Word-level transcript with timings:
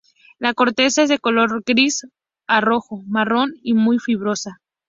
La 0.39 0.55
corteza 0.55 1.03
es 1.03 1.09
de 1.09 1.19
color 1.19 1.61
gris 1.63 2.07
a 2.47 2.59
rojo-marrón 2.59 3.53
y 3.61 3.75
muy 3.75 3.99
fibrosa. 3.99 4.59